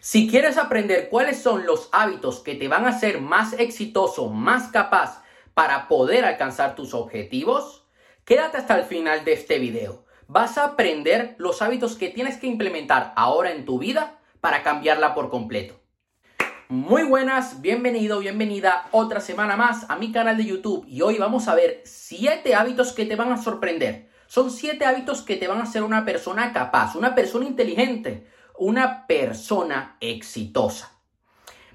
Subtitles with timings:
[0.00, 4.68] Si quieres aprender cuáles son los hábitos que te van a hacer más exitoso, más
[4.68, 5.24] capaz
[5.54, 7.84] para poder alcanzar tus objetivos,
[8.24, 10.04] quédate hasta el final de este video.
[10.28, 15.14] Vas a aprender los hábitos que tienes que implementar ahora en tu vida para cambiarla
[15.14, 15.80] por completo.
[16.68, 21.48] Muy buenas, bienvenido, bienvenida otra semana más a mi canal de YouTube y hoy vamos
[21.48, 24.10] a ver 7 hábitos que te van a sorprender.
[24.28, 28.28] Son 7 hábitos que te van a hacer una persona capaz, una persona inteligente,
[28.58, 30.92] una persona exitosa.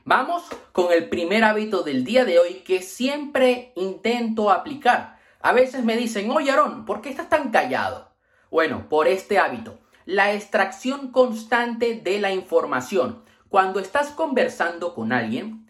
[0.06, 0.44] Vamos
[0.74, 5.18] con el primer hábito del día de hoy que siempre intento aplicar.
[5.42, 8.12] A veces me dicen, oye Aaron, ¿por qué estás tan callado?
[8.52, 13.24] Bueno, por este hábito, la extracción constante de la información.
[13.48, 15.70] Cuando estás conversando con alguien,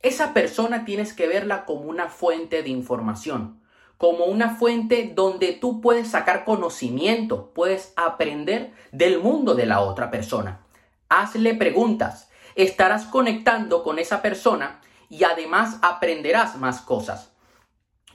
[0.00, 3.61] esa persona tienes que verla como una fuente de información,
[4.02, 10.10] como una fuente donde tú puedes sacar conocimiento, puedes aprender del mundo de la otra
[10.10, 10.66] persona.
[11.08, 17.30] Hazle preguntas, estarás conectando con esa persona y además aprenderás más cosas.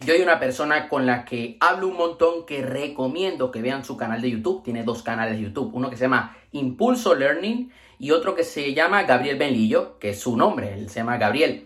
[0.01, 3.95] Yo hay una persona con la que hablo un montón que recomiendo que vean su
[3.95, 4.63] canal de YouTube.
[4.63, 5.71] Tiene dos canales de YouTube.
[5.73, 10.19] Uno que se llama Impulso Learning y otro que se llama Gabriel Benlillo, que es
[10.19, 10.73] su nombre.
[10.73, 11.65] Él se llama Gabriel.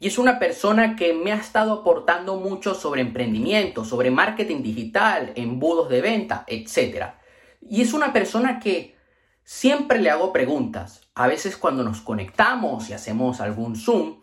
[0.00, 5.32] Y es una persona que me ha estado aportando mucho sobre emprendimiento, sobre marketing digital,
[5.34, 7.06] embudos de venta, etc.
[7.60, 8.96] Y es una persona que
[9.44, 11.02] siempre le hago preguntas.
[11.14, 14.20] A veces cuando nos conectamos y hacemos algún Zoom,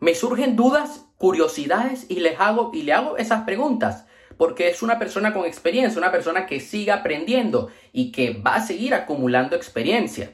[0.00, 4.04] me surgen dudas, curiosidades y les hago y le hago esas preguntas
[4.36, 8.66] porque es una persona con experiencia, una persona que sigue aprendiendo y que va a
[8.66, 10.32] seguir acumulando experiencia.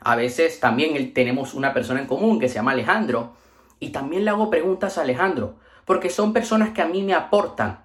[0.00, 3.34] A veces también tenemos una persona en común que se llama Alejandro
[3.80, 7.84] y también le hago preguntas a Alejandro, porque son personas que a mí me aportan,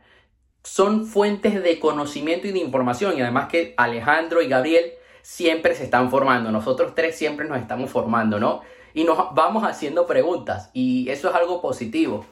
[0.63, 5.85] son fuentes de conocimiento y de información, y además que Alejandro y Gabriel siempre se
[5.85, 8.61] están formando, nosotros tres siempre nos estamos formando, ¿no?
[8.93, 12.25] Y nos vamos haciendo preguntas, y eso es algo positivo.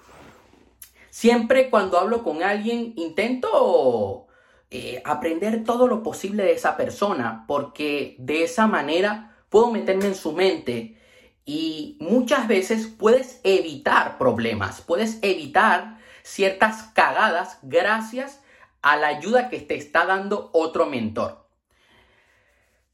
[1.09, 4.27] Siempre cuando hablo con alguien intento
[4.71, 10.15] eh, aprender todo lo posible de esa persona, porque de esa manera puedo meterme en
[10.15, 10.97] su mente
[11.45, 18.41] y muchas veces puedes evitar problemas, puedes evitar ciertas cagadas gracias
[18.81, 21.47] a la ayuda que te está dando otro mentor.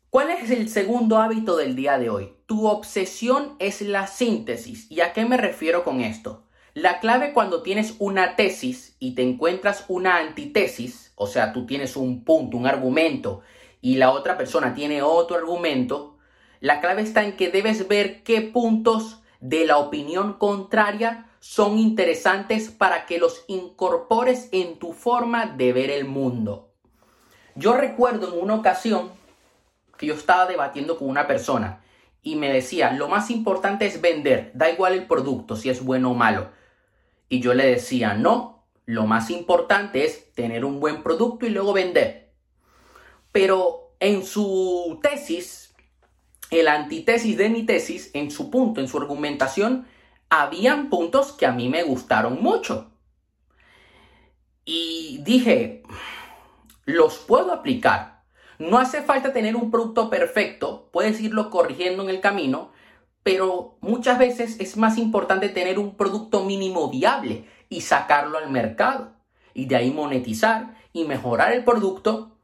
[0.09, 2.34] ¿Cuál es el segundo hábito del día de hoy?
[2.48, 4.90] Tu obsesión es la síntesis.
[4.92, 6.46] ¿Y a qué me refiero con esto?
[6.74, 11.96] La clave cuando tienes una tesis y te encuentras una antitesis, o sea, tú tienes
[11.96, 13.42] un punto, un argumento,
[13.82, 16.19] y la otra persona tiene otro argumento,
[16.59, 22.70] la clave está en que debes ver qué puntos de la opinión contraria son interesantes
[22.70, 26.74] para que los incorpores en tu forma de ver el mundo.
[27.56, 29.12] Yo recuerdo en una ocasión
[29.97, 31.81] que yo estaba debatiendo con una persona
[32.22, 36.12] y me decía, lo más importante es vender, da igual el producto, si es bueno
[36.12, 36.50] o malo.
[37.30, 41.74] Y yo le decía, no, lo más importante es tener un buen producto y luego
[41.74, 42.34] vender.
[43.31, 45.69] Pero en su tesis,
[46.52, 49.88] el antítesis de mi tesis, en su punto, en su argumentación,
[50.30, 52.92] habían puntos que a mí me gustaron mucho.
[54.66, 55.84] Y dije,
[56.86, 58.24] los puedo aplicar.
[58.59, 62.72] No hace falta tener un producto perfecto, puedes irlo corrigiendo en el camino,
[63.24, 69.14] pero muchas veces es más importante tener un producto mínimo viable y sacarlo al mercado.
[69.54, 72.39] Y de ahí monetizar y mejorar el producto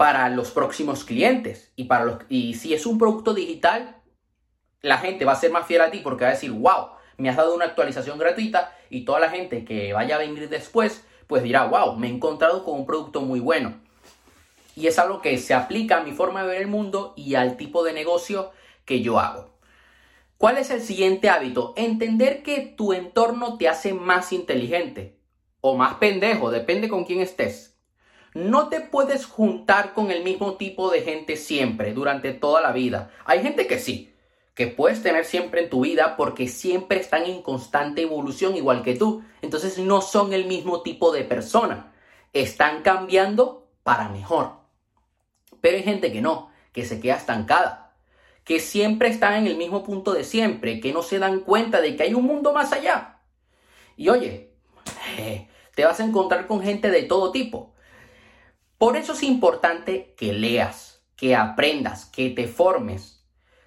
[0.00, 1.72] para los próximos clientes.
[1.76, 3.98] Y, para los, y si es un producto digital,
[4.80, 7.28] la gente va a ser más fiel a ti porque va a decir, wow, me
[7.28, 11.42] has dado una actualización gratuita y toda la gente que vaya a venir después, pues
[11.42, 13.74] dirá, wow, me he encontrado con un producto muy bueno.
[14.74, 17.58] Y es algo que se aplica a mi forma de ver el mundo y al
[17.58, 18.52] tipo de negocio
[18.86, 19.50] que yo hago.
[20.38, 21.74] ¿Cuál es el siguiente hábito?
[21.76, 25.20] Entender que tu entorno te hace más inteligente
[25.60, 27.70] o más pendejo, depende con quién estés.
[28.34, 33.10] No te puedes juntar con el mismo tipo de gente siempre, durante toda la vida.
[33.24, 34.14] Hay gente que sí,
[34.54, 38.94] que puedes tener siempre en tu vida porque siempre están en constante evolución igual que
[38.94, 39.24] tú.
[39.42, 41.92] Entonces no son el mismo tipo de persona.
[42.32, 44.60] Están cambiando para mejor.
[45.60, 47.94] Pero hay gente que no, que se queda estancada,
[48.44, 51.96] que siempre están en el mismo punto de siempre, que no se dan cuenta de
[51.96, 53.20] que hay un mundo más allá.
[53.96, 54.52] Y oye,
[55.74, 57.74] te vas a encontrar con gente de todo tipo.
[58.80, 63.26] Por eso es importante que leas, que aprendas, que te formes.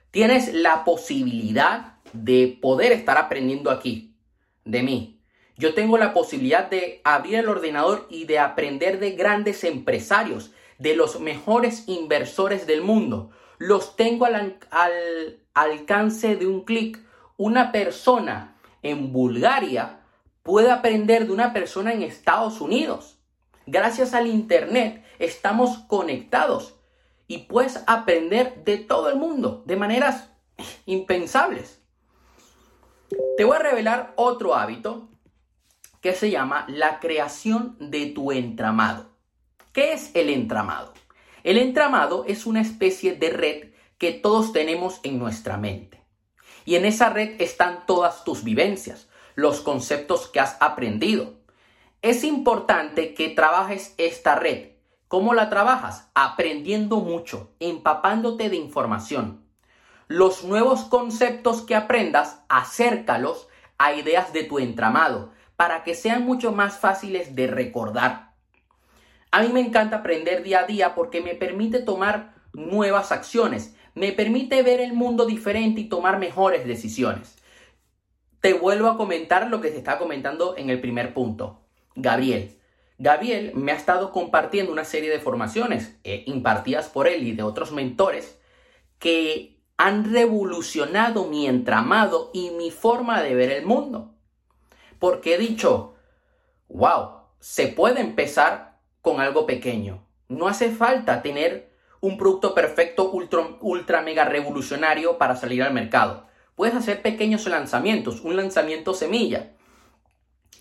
[0.09, 4.17] Tienes la posibilidad de poder estar aprendiendo aquí,
[4.65, 5.21] de mí.
[5.55, 10.49] Yo tengo la posibilidad de abrir el ordenador y de aprender de grandes empresarios,
[10.79, 13.29] de los mejores inversores del mundo.
[13.59, 16.99] los tengo al, al alcance de un clic.
[17.37, 19.99] Una persona en Bulgaria
[20.41, 23.19] puede aprender de una persona en Estados Unidos.
[23.65, 26.75] Gracias al Internet estamos conectados
[27.27, 30.29] y puedes aprender de todo el mundo de maneras
[30.85, 31.81] impensables.
[33.37, 35.09] Te voy a revelar otro hábito
[36.01, 39.11] que se llama la creación de tu entramado.
[39.71, 40.93] ¿Qué es el entramado?
[41.43, 46.03] El entramado es una especie de red que todos tenemos en nuestra mente.
[46.65, 51.33] Y en esa red están todas tus vivencias, los conceptos que has aprendido.
[52.03, 54.71] Es importante que trabajes esta red.
[55.07, 56.11] ¿Cómo la trabajas?
[56.15, 59.45] Aprendiendo mucho, empapándote de información.
[60.09, 63.47] Los nuevos conceptos que aprendas, acércalos
[63.77, 68.33] a ideas de tu entramado para que sean mucho más fáciles de recordar.
[69.31, 74.11] A mí me encanta aprender día a día porque me permite tomar nuevas acciones, me
[74.11, 77.37] permite ver el mundo diferente y tomar mejores decisiones.
[78.41, 81.62] Te vuelvo a comentar lo que se está comentando en el primer punto.
[81.95, 82.57] Gabriel.
[82.97, 87.43] Gabriel me ha estado compartiendo una serie de formaciones eh, impartidas por él y de
[87.43, 88.37] otros mentores
[88.99, 94.15] que han revolucionado mi entramado y mi forma de ver el mundo.
[94.99, 95.95] Porque he dicho,
[96.69, 100.05] wow, se puede empezar con algo pequeño.
[100.29, 106.27] No hace falta tener un producto perfecto ultra, ultra mega revolucionario para salir al mercado.
[106.55, 109.53] Puedes hacer pequeños lanzamientos, un lanzamiento semilla.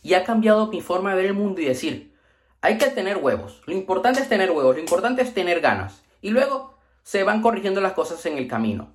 [0.02, 2.14] Y ha cambiado mi forma de ver el mundo y decir,
[2.60, 3.62] hay que tener huevos.
[3.66, 6.02] Lo importante es tener huevos, lo importante es tener ganas.
[6.20, 8.92] Y luego se van corrigiendo las cosas en el camino.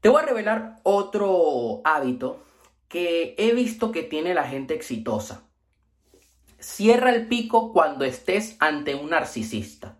[0.00, 2.42] Te voy a revelar otro hábito
[2.88, 5.44] que he visto que tiene la gente exitosa.
[6.58, 9.98] Cierra el pico cuando estés ante un narcisista.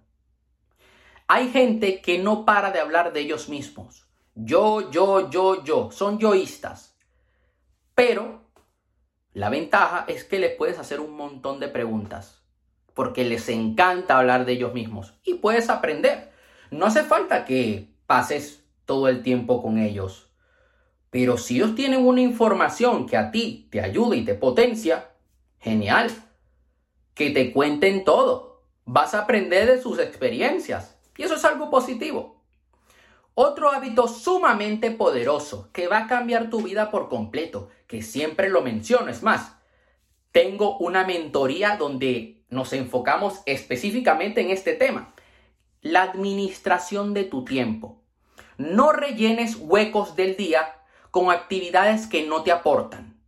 [1.28, 4.06] Hay gente que no para de hablar de ellos mismos.
[4.34, 5.90] Yo, yo, yo, yo.
[5.92, 6.96] Son yoístas.
[7.94, 8.49] Pero
[9.32, 12.42] la ventaja es que les puedes hacer un montón de preguntas.
[12.94, 15.14] Porque les encanta hablar de ellos mismos.
[15.24, 16.32] Y puedes aprender.
[16.70, 20.30] No hace falta que pases todo el tiempo con ellos.
[21.10, 25.10] Pero si ellos tienen una información que a ti te ayuda y te potencia,
[25.58, 26.10] genial.
[27.14, 28.64] Que te cuenten todo.
[28.84, 30.98] Vas a aprender de sus experiencias.
[31.16, 32.39] Y eso es algo positivo.
[33.42, 38.60] Otro hábito sumamente poderoso que va a cambiar tu vida por completo, que siempre lo
[38.60, 39.56] menciono, es más,
[40.30, 45.14] tengo una mentoría donde nos enfocamos específicamente en este tema,
[45.80, 48.02] la administración de tu tiempo.
[48.58, 50.74] No rellenes huecos del día
[51.10, 53.22] con actividades que no te aportan.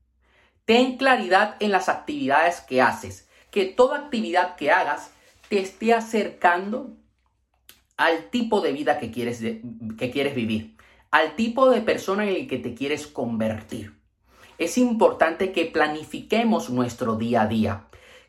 [0.67, 5.11] Ten claridad en las actividades que haces, que toda actividad que hagas
[5.49, 6.99] te esté acercando
[8.03, 9.41] al tipo de vida que quieres,
[9.97, 10.77] que quieres vivir,
[11.13, 13.97] al tipo de persona en el que te quieres convertir.
[14.59, 17.87] Es importante que planifiquemos nuestro día a día,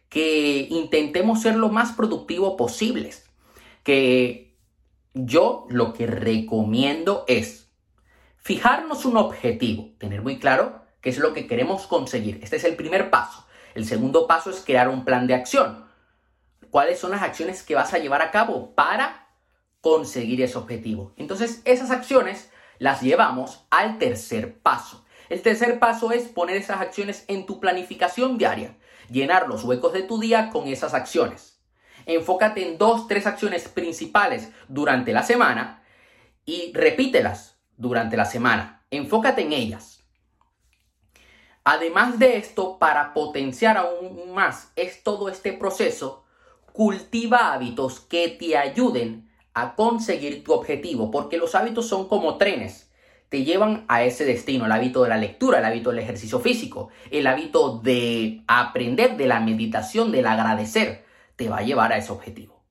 [0.10, 3.28] que intentemos ser lo más productivo posibles,
[3.82, 4.56] que
[5.16, 7.72] yo lo que recomiendo es
[8.38, 12.40] fijarnos un objetivo, tener muy claro qué es lo que queremos conseguir.
[12.44, 13.44] Este es el primer paso.
[13.74, 15.86] El segundo paso es crear un plan de acción.
[16.70, 19.23] ¿Cuáles son las acciones que vas a llevar a cabo para
[19.84, 21.12] conseguir ese objetivo.
[21.18, 22.50] Entonces, esas acciones
[22.80, 25.04] las llevamos al tercer paso.
[25.28, 28.78] El tercer paso es poner esas acciones en tu planificación diaria,
[29.10, 31.60] llenar los huecos de tu día con esas acciones.
[32.06, 35.84] Enfócate en dos, tres acciones principales durante la semana
[36.46, 38.86] y repítelas durante la semana.
[38.90, 40.02] Enfócate en ellas.
[41.66, 46.24] Además de esto, para potenciar aún más es todo este proceso,
[46.72, 52.92] cultiva hábitos que te ayuden a conseguir tu objetivo, porque los hábitos son como trenes,
[53.30, 56.90] te llevan a ese destino, el hábito de la lectura, el hábito del ejercicio físico,
[57.10, 61.04] el hábito de aprender, de la meditación, del agradecer,
[61.36, 62.62] te va a llevar a ese objetivo.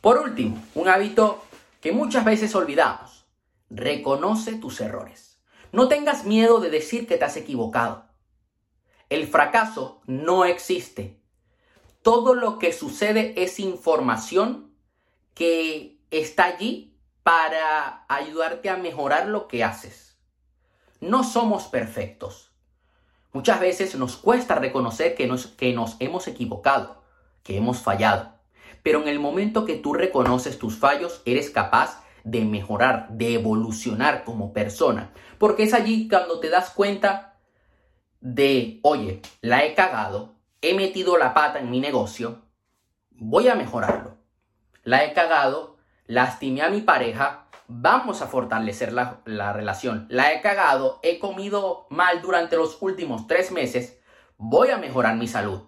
[0.00, 1.42] Por último, un hábito
[1.80, 3.24] que muchas veces olvidamos,
[3.70, 5.40] reconoce tus errores.
[5.72, 8.04] No tengas miedo de decir que te has equivocado.
[9.08, 11.20] El fracaso no existe.
[12.02, 14.69] Todo lo que sucede es información
[15.34, 16.90] que está allí
[17.22, 20.18] para ayudarte a mejorar lo que haces.
[21.00, 22.52] No somos perfectos.
[23.32, 27.02] Muchas veces nos cuesta reconocer que nos, que nos hemos equivocado,
[27.42, 28.34] que hemos fallado.
[28.82, 34.24] Pero en el momento que tú reconoces tus fallos, eres capaz de mejorar, de evolucionar
[34.24, 35.12] como persona.
[35.38, 37.38] Porque es allí cuando te das cuenta
[38.20, 42.42] de, oye, la he cagado, he metido la pata en mi negocio,
[43.10, 44.19] voy a mejorarlo
[44.82, 50.06] la he cagado, lastimé a mi pareja, vamos a fortalecer la, la, relación.
[50.08, 54.00] La he cagado, he comido mal durante los últimos tres meses,
[54.36, 55.62] voy a mejorar mi salud.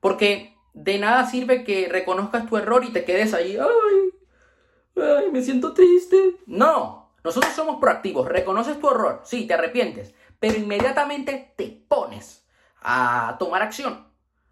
[0.00, 5.42] Porque de nada sirve que reconozcas tu error y te quedes ahí, ay, ay, me
[5.42, 6.36] siento triste.
[6.46, 12.46] No, nosotros somos proactivos, reconoces tu error, sí, te arrepientes, pero inmediatamente te pones
[12.82, 14.06] a tomar acción,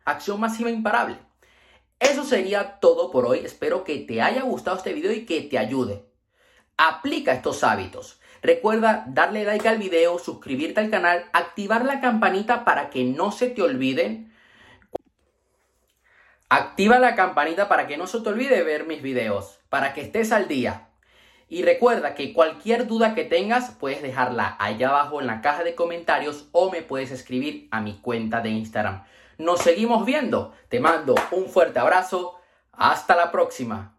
[0.05, 1.19] acción masiva imparable.
[1.99, 5.59] Eso sería todo por hoy, espero que te haya gustado este video y que te
[5.59, 6.05] ayude.
[6.77, 8.21] Aplica estos hábitos.
[8.43, 13.49] Recuerda darle like al video, suscribirte al canal, activar la campanita para que no se
[13.49, 14.35] te olviden
[16.57, 20.31] Activa la campanita para que no se te olvide ver mis videos, para que estés
[20.31, 20.87] al día.
[21.49, 25.75] Y recuerda que cualquier duda que tengas puedes dejarla allá abajo en la caja de
[25.75, 29.03] comentarios o me puedes escribir a mi cuenta de Instagram.
[29.39, 30.53] Nos seguimos viendo.
[30.69, 32.37] Te mando un fuerte abrazo.
[32.73, 33.94] Hasta la próxima.